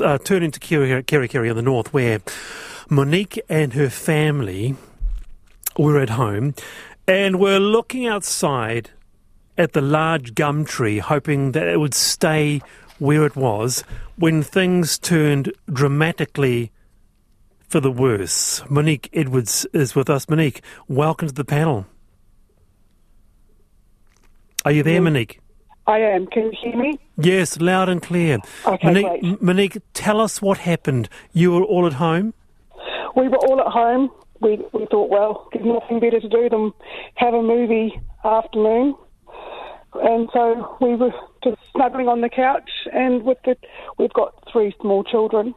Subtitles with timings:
[0.00, 2.20] uh, turning to Kerikeri in the north, where
[2.88, 4.74] Monique and her family
[5.78, 6.54] were at home
[7.06, 8.90] and were looking outside
[9.56, 12.60] at the large gum tree, hoping that it would stay
[12.98, 13.82] where it was
[14.16, 16.70] when things turned dramatically
[17.68, 18.62] for the worse.
[18.68, 20.28] Monique Edwards is with us.
[20.28, 21.86] Monique, welcome to the panel.
[24.64, 25.40] Are you there, Monique?
[25.90, 26.26] I am.
[26.28, 26.98] Can you hear me?
[27.18, 28.38] Yes, loud and clear.
[28.64, 29.42] Okay, Monique, great.
[29.42, 31.08] Monique, tell us what happened.
[31.32, 32.32] You were all at home?
[33.16, 34.10] We were all at home.
[34.40, 36.72] We, we thought, well, there's nothing better to do than
[37.16, 38.94] have a movie afternoon.
[39.94, 41.12] And so we were
[41.42, 43.56] just snuggling on the couch, and with the,
[43.98, 45.54] we've got three small children,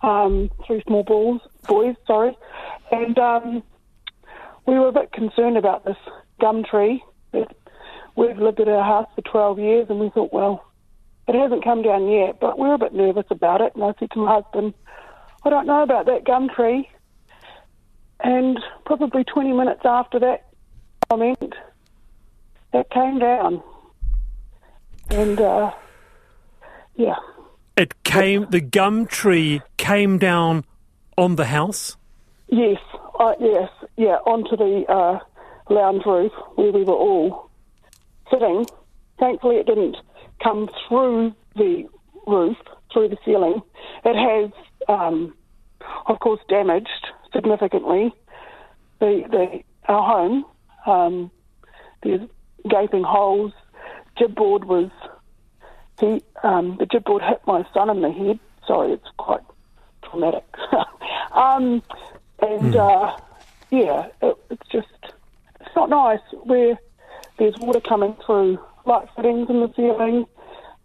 [0.00, 2.34] um, three small boys, boys, sorry,
[2.90, 3.62] and um,
[4.66, 5.98] we were a bit concerned about this
[6.40, 7.02] gum tree.
[8.18, 10.64] We've lived at our house for 12 years, and we thought, well,
[11.28, 13.74] it hasn't come down yet, but we're a bit nervous about it.
[13.74, 14.74] And I said to my husband,
[15.44, 16.88] I don't know about that gum tree.
[18.20, 20.48] And probably 20 minutes after that
[21.08, 21.54] comment,
[22.74, 23.62] it came down.
[25.10, 25.70] And, uh,
[26.96, 27.14] yeah.
[27.76, 30.64] It came, the gum tree came down
[31.16, 31.96] on the house?
[32.48, 32.78] Yes,
[33.20, 35.20] uh, yes, yeah, onto the uh,
[35.72, 37.47] lounge roof where we were all
[38.30, 38.66] sitting.
[39.18, 39.96] Thankfully, it didn't
[40.42, 41.88] come through the
[42.26, 42.56] roof,
[42.92, 43.60] through the ceiling.
[44.04, 44.50] It has,
[44.88, 45.34] um,
[46.06, 48.12] of course, damaged significantly
[49.00, 50.44] the, the our home.
[50.86, 51.30] Um,
[52.02, 52.28] there's
[52.68, 53.52] gaping holes.
[54.16, 54.90] Gib board was
[56.00, 58.38] he um, the gib board hit my son in the head.
[58.66, 59.40] Sorry, it's quite
[60.02, 60.44] traumatic.
[61.32, 61.82] um,
[62.40, 63.16] and uh,
[63.70, 64.88] yeah, it, it's just
[65.60, 66.78] it's not nice where
[67.38, 70.26] there's water coming through light fittings in the ceiling.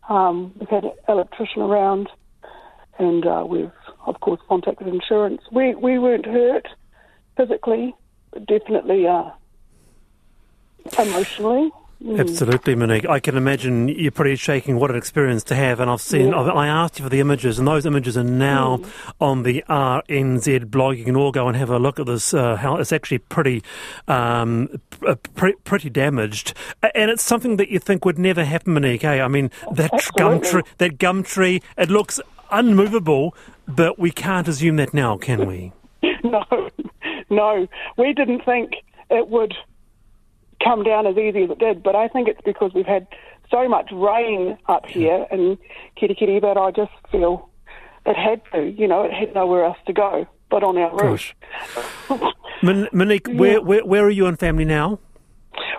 [0.09, 2.09] Um, we've had an electrician around,
[2.99, 3.71] and uh, we've
[4.05, 5.41] of course contacted insurance.
[5.51, 6.67] We we weren't hurt
[7.37, 7.95] physically,
[8.31, 9.31] but definitely uh,
[10.99, 11.71] emotionally.
[12.03, 12.19] Mm.
[12.19, 13.07] Absolutely, Monique.
[13.07, 14.77] I can imagine you're pretty shaking.
[14.77, 15.79] What an experience to have.
[15.79, 16.41] And I've seen, Yeah.
[16.51, 18.81] I asked you for the images, and those images are now
[19.21, 20.97] on the RNZ blog.
[20.97, 22.33] You can all go and have a look at this.
[22.33, 23.63] Uh, how it's actually pretty,
[24.09, 24.67] um,
[25.07, 26.53] uh, pre- pretty damaged,
[26.93, 29.03] and it's something that you think would never happen, Monique.
[29.03, 32.19] Hey, I mean that tr- gum tree, that gum tree, it looks
[32.51, 33.33] unmovable,
[33.65, 35.71] but we can't assume that now, can we?
[36.23, 36.43] no,
[37.29, 38.73] no, we didn't think
[39.09, 39.53] it would
[40.63, 43.07] come down as easy as it did, but I think it's because we've had
[43.51, 45.57] so much rain up here in
[46.01, 47.49] Kerikeri that I just feel
[48.05, 51.33] it had to, you know, it had nowhere else to go but on our roof.
[52.61, 54.99] Mon- Monique, where, where where are you and family now?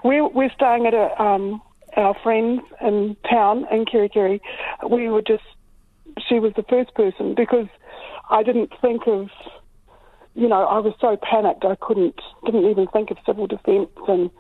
[0.03, 1.63] We're, we're staying at a, um,
[1.97, 4.41] our friends in town in Kerikeri.
[4.91, 5.45] We were just,
[6.29, 7.69] she was the first person because
[8.31, 9.29] I didn't think of,
[10.35, 14.31] you know, I was so panicked I couldn't, didn't even think of civil defence and,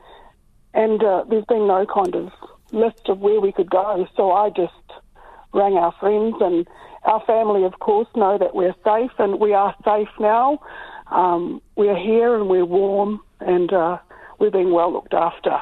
[0.74, 2.32] and uh, there's been no kind of
[2.72, 4.06] list of where we could go.
[4.16, 4.72] So I just
[5.52, 6.66] rang our friends and
[7.04, 10.58] our family, of course, know that we're safe and we are safe now.
[11.10, 13.98] Um, we're here and we're warm and uh,
[14.38, 15.58] we're being well looked after.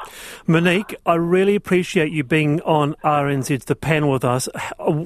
[0.47, 4.47] Monique, I really appreciate you being on RNZ's The Panel with us.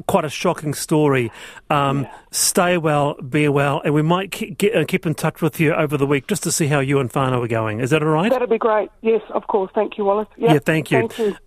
[0.07, 1.31] Quite a shocking story.
[1.69, 5.61] Um, Stay well, be well, and we might keep, get, uh, keep in touch with
[5.61, 7.79] you over the week just to see how you and Fano are going.
[7.79, 8.29] Is that all right?
[8.29, 8.89] That'd be great.
[9.01, 9.71] Yes, of course.
[9.73, 10.27] Thank you, Wallace.
[10.35, 10.51] Yep.
[10.51, 10.99] Yeah, thank you.
[10.99, 11.37] Thank you.